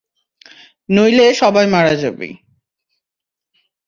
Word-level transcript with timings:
নইলে 0.89 1.27
সবাই 1.41 1.65
মারা 1.73 1.93
যাবি। 1.95 2.29